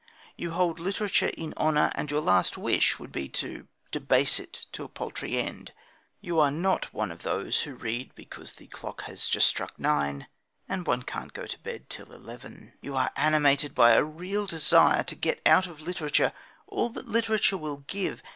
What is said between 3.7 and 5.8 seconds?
debase it to a paltry end.